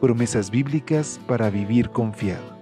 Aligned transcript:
promesas 0.00 0.50
bíblicas 0.50 1.20
para 1.26 1.50
vivir 1.50 1.90
confiado. 1.90 2.56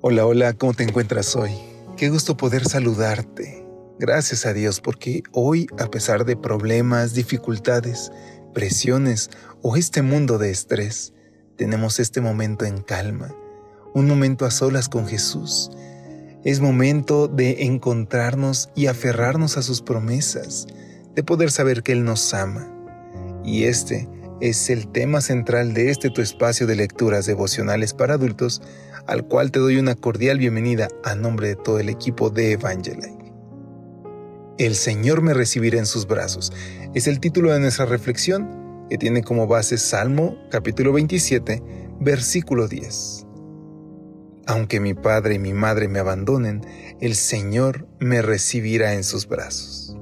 Hola, 0.00 0.26
hola, 0.26 0.52
¿cómo 0.52 0.74
te 0.74 0.82
encuentras 0.82 1.34
hoy? 1.34 1.52
Qué 1.96 2.10
gusto 2.10 2.36
poder 2.36 2.64
saludarte. 2.66 3.66
Gracias 3.98 4.44
a 4.44 4.52
Dios 4.52 4.80
porque 4.80 5.22
hoy, 5.32 5.66
a 5.78 5.86
pesar 5.86 6.26
de 6.26 6.36
problemas, 6.36 7.14
dificultades, 7.14 8.12
presiones 8.52 9.30
o 9.62 9.76
este 9.76 10.02
mundo 10.02 10.36
de 10.36 10.50
estrés, 10.50 11.14
tenemos 11.56 12.00
este 12.00 12.20
momento 12.20 12.64
en 12.64 12.82
calma, 12.82 13.34
un 13.94 14.06
momento 14.06 14.44
a 14.44 14.50
solas 14.50 14.88
con 14.88 15.06
Jesús 15.06 15.70
es 16.44 16.60
momento 16.60 17.26
de 17.26 17.64
encontrarnos 17.64 18.68
y 18.74 18.86
aferrarnos 18.86 19.56
a 19.56 19.62
sus 19.62 19.80
promesas, 19.80 20.66
de 21.14 21.22
poder 21.22 21.50
saber 21.50 21.82
que 21.82 21.92
Él 21.92 22.04
nos 22.04 22.34
ama. 22.34 22.70
Y 23.44 23.64
este 23.64 24.08
es 24.40 24.68
el 24.68 24.88
tema 24.88 25.22
central 25.22 25.72
de 25.72 25.90
este 25.90 26.10
tu 26.10 26.20
espacio 26.20 26.66
de 26.66 26.76
lecturas 26.76 27.24
devocionales 27.24 27.94
para 27.94 28.14
adultos, 28.14 28.60
al 29.06 29.26
cual 29.26 29.50
te 29.50 29.58
doy 29.58 29.78
una 29.78 29.94
cordial 29.94 30.38
bienvenida 30.38 30.88
a 31.02 31.14
nombre 31.14 31.48
de 31.48 31.56
todo 31.56 31.78
el 31.78 31.88
equipo 31.88 32.28
de 32.28 32.52
Evangelike. 32.52 33.32
El 34.58 34.74
Señor 34.74 35.22
me 35.22 35.34
recibirá 35.34 35.78
en 35.78 35.86
sus 35.86 36.06
brazos. 36.06 36.52
Es 36.94 37.06
el 37.06 37.20
título 37.20 37.52
de 37.52 37.60
nuestra 37.60 37.86
reflexión, 37.86 38.86
que 38.90 38.98
tiene 38.98 39.22
como 39.22 39.46
base 39.46 39.78
Salmo 39.78 40.36
capítulo 40.50 40.92
27, 40.92 41.62
versículo 42.00 42.68
10. 42.68 43.23
Aunque 44.46 44.78
mi 44.78 44.92
padre 44.92 45.34
y 45.34 45.38
mi 45.38 45.54
madre 45.54 45.88
me 45.88 45.98
abandonen, 45.98 46.62
el 47.00 47.14
Señor 47.14 47.86
me 47.98 48.20
recibirá 48.20 48.94
en 48.94 49.02
sus 49.02 49.26
brazos. 49.26 49.96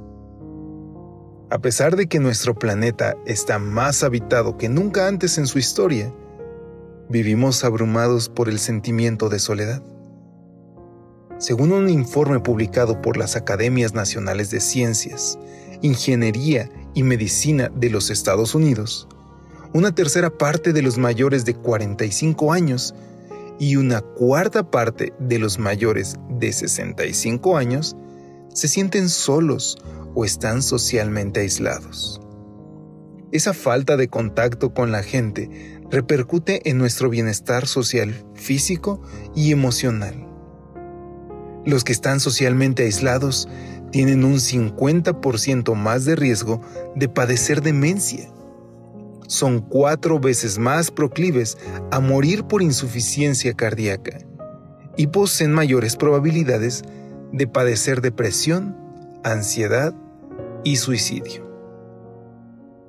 A 1.50 1.58
pesar 1.60 1.96
de 1.96 2.06
que 2.06 2.18
nuestro 2.18 2.54
planeta 2.54 3.14
está 3.26 3.58
más 3.58 4.02
habitado 4.02 4.56
que 4.56 4.68
nunca 4.68 5.06
antes 5.06 5.38
en 5.38 5.46
su 5.46 5.58
historia, 5.58 6.12
vivimos 7.08 7.62
abrumados 7.62 8.28
por 8.28 8.48
el 8.48 8.58
sentimiento 8.58 9.28
de 9.28 9.38
soledad. 9.38 9.82
Según 11.38 11.72
un 11.72 11.88
informe 11.90 12.40
publicado 12.40 13.00
por 13.02 13.16
las 13.16 13.36
Academias 13.36 13.94
Nacionales 13.94 14.50
de 14.50 14.60
Ciencias, 14.60 15.38
Ingeniería 15.82 16.70
y 16.94 17.02
Medicina 17.02 17.70
de 17.74 17.90
los 17.90 18.10
Estados 18.10 18.54
Unidos, 18.54 19.06
una 19.74 19.94
tercera 19.94 20.30
parte 20.30 20.72
de 20.72 20.82
los 20.82 20.98
mayores 20.98 21.44
de 21.44 21.54
45 21.54 22.52
años 22.52 22.94
y 23.62 23.76
una 23.76 24.00
cuarta 24.00 24.72
parte 24.72 25.12
de 25.20 25.38
los 25.38 25.60
mayores 25.60 26.16
de 26.28 26.52
65 26.52 27.56
años 27.56 27.96
se 28.52 28.66
sienten 28.66 29.08
solos 29.08 29.78
o 30.16 30.24
están 30.24 30.62
socialmente 30.62 31.38
aislados. 31.38 32.20
Esa 33.30 33.54
falta 33.54 33.96
de 33.96 34.08
contacto 34.08 34.74
con 34.74 34.90
la 34.90 35.04
gente 35.04 35.78
repercute 35.92 36.68
en 36.68 36.76
nuestro 36.76 37.08
bienestar 37.08 37.68
social, 37.68 38.26
físico 38.34 39.00
y 39.32 39.52
emocional. 39.52 40.26
Los 41.64 41.84
que 41.84 41.92
están 41.92 42.18
socialmente 42.18 42.82
aislados 42.82 43.48
tienen 43.92 44.24
un 44.24 44.40
50% 44.40 45.76
más 45.76 46.04
de 46.04 46.16
riesgo 46.16 46.60
de 46.96 47.08
padecer 47.08 47.62
demencia 47.62 48.28
son 49.26 49.60
cuatro 49.60 50.18
veces 50.18 50.58
más 50.58 50.90
proclives 50.90 51.58
a 51.90 52.00
morir 52.00 52.44
por 52.44 52.62
insuficiencia 52.62 53.54
cardíaca 53.54 54.18
y 54.96 55.06
poseen 55.08 55.52
mayores 55.52 55.96
probabilidades 55.96 56.82
de 57.32 57.46
padecer 57.46 58.00
depresión, 58.00 58.76
ansiedad 59.24 59.94
y 60.64 60.76
suicidio. 60.76 61.50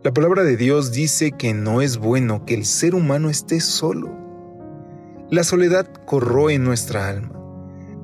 La 0.03 0.13
palabra 0.13 0.43
de 0.43 0.57
Dios 0.57 0.91
dice 0.91 1.31
que 1.31 1.53
no 1.53 1.81
es 1.81 1.97
bueno 1.97 2.45
que 2.45 2.55
el 2.55 2.65
ser 2.65 2.93
humano 2.93 3.29
esté 3.29 3.61
solo. 3.61 4.11
La 5.29 5.45
soledad 5.45 5.87
corroe 6.05 6.59
nuestra 6.59 7.07
alma, 7.07 7.31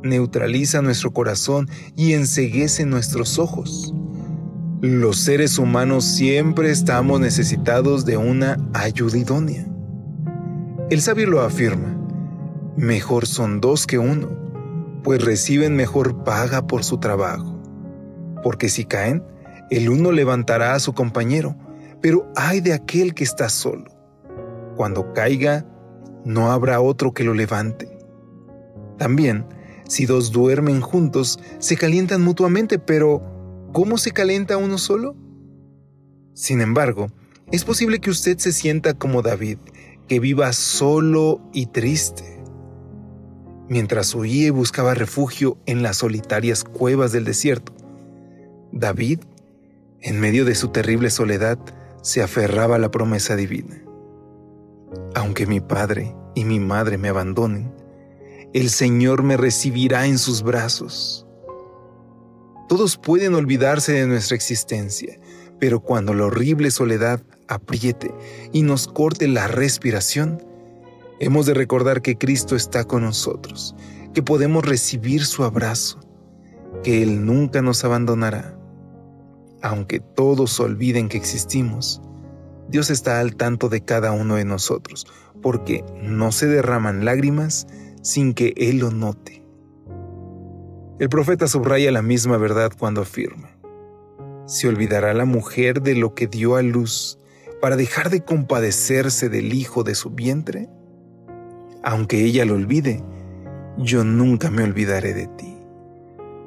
neutraliza 0.01 0.81
nuestro 0.81 1.11
corazón 1.11 1.69
y 1.97 2.13
enseguece 2.13 2.85
nuestros 2.85 3.37
ojos. 3.37 3.93
Los 4.81 5.17
seres 5.17 5.59
humanos 5.59 6.05
siempre 6.05 6.71
estamos 6.71 7.19
necesitados 7.19 8.05
de 8.05 8.15
una 8.15 8.57
ayuda 8.73 9.17
idónea. 9.17 9.67
El 10.89 11.01
sabio 11.01 11.27
lo 11.27 11.41
afirma, 11.41 11.97
mejor 12.77 13.25
son 13.25 13.59
dos 13.59 13.85
que 13.85 13.99
uno, 13.99 14.29
pues 15.03 15.21
reciben 15.21 15.75
mejor 15.75 16.23
paga 16.23 16.65
por 16.65 16.85
su 16.85 16.97
trabajo. 16.97 17.61
Porque 18.41 18.69
si 18.69 18.85
caen, 18.85 19.21
el 19.69 19.89
uno 19.89 20.13
levantará 20.13 20.73
a 20.75 20.79
su 20.79 20.93
compañero, 20.93 21.57
pero 21.99 22.31
hay 22.37 22.61
de 22.61 22.71
aquel 22.71 23.13
que 23.13 23.25
está 23.25 23.49
solo. 23.49 23.91
Cuando 24.77 25.11
caiga, 25.11 25.65
no 26.23 26.53
habrá 26.53 26.79
otro 26.79 27.13
que 27.13 27.25
lo 27.25 27.33
levante. 27.33 27.97
También, 28.97 29.45
si 29.89 30.05
dos 30.05 30.31
duermen 30.31 30.79
juntos, 30.79 31.37
se 31.57 31.75
calientan 31.75 32.21
mutuamente, 32.21 32.79
pero 32.79 33.38
¿Cómo 33.71 33.97
se 33.97 34.11
calienta 34.11 34.57
uno 34.57 34.77
solo? 34.77 35.15
Sin 36.33 36.61
embargo, 36.61 37.07
es 37.51 37.63
posible 37.63 37.99
que 37.99 38.09
usted 38.09 38.37
se 38.39 38.51
sienta 38.51 38.95
como 38.95 39.21
David, 39.21 39.59
que 40.07 40.19
viva 40.19 40.51
solo 40.53 41.39
y 41.53 41.67
triste. 41.67 42.41
Mientras 43.67 44.15
huía 44.15 44.47
y 44.47 44.49
buscaba 44.49 44.95
refugio 44.95 45.57
en 45.67 45.83
las 45.83 45.97
solitarias 45.97 46.63
cuevas 46.63 47.11
del 47.11 47.25
desierto, 47.25 47.73
David, 48.71 49.19
en 50.01 50.19
medio 50.19 50.45
de 50.45 50.55
su 50.55 50.69
terrible 50.69 51.11
soledad, 51.11 51.59
se 52.01 52.23
aferraba 52.23 52.77
a 52.77 52.79
la 52.79 52.89
promesa 52.89 53.35
divina. 53.35 53.83
Aunque 55.13 55.45
mi 55.45 55.59
padre 55.59 56.15
y 56.33 56.45
mi 56.45 56.59
madre 56.59 56.97
me 56.97 57.09
abandonen, 57.09 57.71
el 58.53 58.71
Señor 58.71 59.21
me 59.21 59.37
recibirá 59.37 60.07
en 60.07 60.17
sus 60.17 60.41
brazos. 60.41 61.27
Todos 62.69 62.97
pueden 62.97 63.33
olvidarse 63.33 63.93
de 63.93 64.05
nuestra 64.05 64.35
existencia, 64.35 65.19
pero 65.59 65.79
cuando 65.79 66.13
la 66.13 66.25
horrible 66.25 66.69
soledad 66.69 67.19
apriete 67.47 68.13
y 68.53 68.61
nos 68.61 68.87
corte 68.87 69.27
la 69.27 69.47
respiración, 69.47 70.45
hemos 71.19 71.47
de 71.47 71.55
recordar 71.55 72.03
que 72.03 72.15
Cristo 72.15 72.55
está 72.55 72.83
con 72.83 73.01
nosotros, 73.01 73.75
que 74.13 74.21
podemos 74.21 74.63
recibir 74.63 75.25
su 75.25 75.43
abrazo, 75.43 75.99
que 76.83 77.01
Él 77.01 77.25
nunca 77.25 77.63
nos 77.63 77.83
abandonará. 77.83 78.55
Aunque 79.63 79.99
todos 79.99 80.59
olviden 80.59 81.09
que 81.09 81.17
existimos, 81.17 82.03
Dios 82.69 82.91
está 82.91 83.19
al 83.19 83.35
tanto 83.35 83.69
de 83.69 83.83
cada 83.83 84.11
uno 84.11 84.35
de 84.35 84.45
nosotros, 84.45 85.07
porque 85.41 85.83
no 86.03 86.31
se 86.31 86.45
derraman 86.45 87.03
lágrimas 87.03 87.65
sin 88.03 88.35
que 88.35 88.53
Él 88.57 88.77
lo 88.77 88.91
note. 88.91 89.43
El 90.99 91.07
profeta 91.07 91.47
subraya 91.47 91.93
la 91.93 92.01
misma 92.01 92.35
verdad 92.35 92.73
cuando 92.77 92.99
afirma, 92.99 93.49
¿se 94.45 94.67
olvidará 94.67 95.13
la 95.13 95.23
mujer 95.23 95.81
de 95.81 95.95
lo 95.95 96.13
que 96.13 96.27
dio 96.27 96.57
a 96.57 96.61
luz 96.61 97.17
para 97.61 97.77
dejar 97.77 98.09
de 98.09 98.25
compadecerse 98.25 99.29
del 99.29 99.53
hijo 99.53 99.85
de 99.85 99.95
su 99.95 100.09
vientre? 100.09 100.67
Aunque 101.83 102.25
ella 102.25 102.43
lo 102.43 102.55
olvide, 102.55 103.01
yo 103.77 104.03
nunca 104.03 104.51
me 104.51 104.61
olvidaré 104.61 105.13
de 105.13 105.27
ti. 105.27 105.55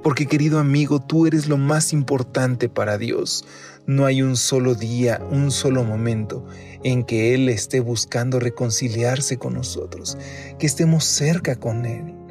Porque 0.02 0.26
querido 0.26 0.58
amigo, 0.58 1.00
tú 1.00 1.26
eres 1.26 1.48
lo 1.48 1.56
más 1.56 1.94
importante 1.94 2.68
para 2.68 2.98
Dios. 2.98 3.46
No 3.86 4.04
hay 4.04 4.20
un 4.20 4.36
solo 4.36 4.74
día, 4.74 5.22
un 5.30 5.50
solo 5.50 5.82
momento 5.82 6.44
en 6.84 7.04
que 7.04 7.32
Él 7.34 7.48
esté 7.48 7.80
buscando 7.80 8.38
reconciliarse 8.38 9.38
con 9.38 9.54
nosotros, 9.54 10.18
que 10.58 10.66
estemos 10.66 11.04
cerca 11.04 11.56
con 11.56 11.86
Él. 11.86 12.21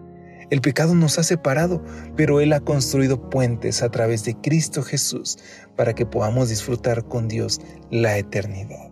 El 0.51 0.59
pecado 0.59 0.95
nos 0.95 1.18
ha 1.18 1.24
separado, 1.24 1.81
pero 2.18 2.42
Él 2.42 2.51
ha 2.51 2.59
construido 2.59 3.30
puentes 3.30 3.81
a 3.81 3.89
través 3.89 4.25
de 4.25 4.36
Cristo 4.36 4.83
Jesús 4.83 5.39
para 5.77 5.95
que 5.95 6.06
podamos 6.06 6.50
disfrutar 6.50 7.06
con 7.06 7.30
Dios 7.30 7.62
la 7.89 8.18
eternidad. 8.18 8.92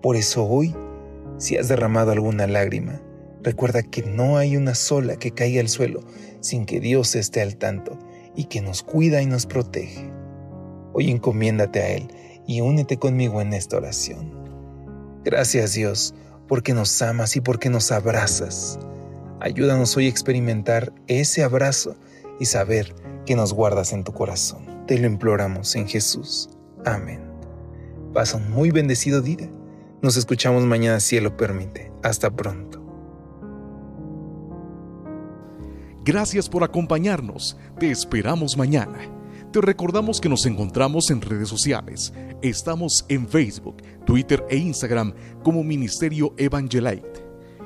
Por 0.00 0.16
eso 0.16 0.46
hoy, 0.46 0.74
si 1.36 1.58
has 1.58 1.68
derramado 1.68 2.10
alguna 2.12 2.46
lágrima, 2.46 3.02
recuerda 3.42 3.82
que 3.82 4.02
no 4.02 4.38
hay 4.38 4.56
una 4.56 4.74
sola 4.74 5.16
que 5.16 5.32
caiga 5.32 5.60
al 5.60 5.68
suelo 5.68 6.00
sin 6.40 6.64
que 6.64 6.80
Dios 6.80 7.14
esté 7.16 7.42
al 7.42 7.56
tanto 7.56 7.98
y 8.34 8.44
que 8.44 8.62
nos 8.62 8.82
cuida 8.82 9.20
y 9.20 9.26
nos 9.26 9.44
protege. 9.44 10.10
Hoy 10.94 11.10
encomiéndate 11.10 11.82
a 11.82 11.88
Él 11.90 12.08
y 12.46 12.62
únete 12.62 12.96
conmigo 12.96 13.42
en 13.42 13.52
esta 13.52 13.76
oración. 13.76 14.32
Gracias 15.22 15.74
Dios, 15.74 16.14
porque 16.46 16.72
nos 16.72 17.02
amas 17.02 17.36
y 17.36 17.42
porque 17.42 17.68
nos 17.68 17.92
abrazas. 17.92 18.78
Ayúdanos 19.48 19.96
hoy 19.96 20.04
a 20.04 20.10
experimentar 20.10 20.92
ese 21.06 21.42
abrazo 21.42 21.96
y 22.38 22.44
saber 22.44 22.94
que 23.24 23.34
nos 23.34 23.54
guardas 23.54 23.94
en 23.94 24.04
tu 24.04 24.12
corazón. 24.12 24.66
Te 24.86 24.98
lo 24.98 25.06
imploramos 25.06 25.74
en 25.74 25.88
Jesús. 25.88 26.50
Amén. 26.84 27.22
Pasa 28.12 28.36
un 28.36 28.50
muy 28.50 28.70
bendecido 28.70 29.22
día. 29.22 29.50
Nos 30.02 30.18
escuchamos 30.18 30.64
mañana 30.64 31.00
si 31.00 31.16
Él 31.16 31.24
lo 31.24 31.34
permite. 31.38 31.90
Hasta 32.02 32.30
pronto. 32.30 32.84
Gracias 36.04 36.46
por 36.50 36.62
acompañarnos. 36.62 37.56
Te 37.78 37.90
esperamos 37.90 38.54
mañana. 38.54 38.98
Te 39.50 39.62
recordamos 39.62 40.20
que 40.20 40.28
nos 40.28 40.44
encontramos 40.44 41.10
en 41.10 41.22
redes 41.22 41.48
sociales. 41.48 42.12
Estamos 42.42 43.06
en 43.08 43.26
Facebook, 43.26 43.76
Twitter 44.04 44.44
e 44.50 44.58
Instagram 44.58 45.14
como 45.42 45.64
Ministerio 45.64 46.34
Evangelite. 46.36 47.27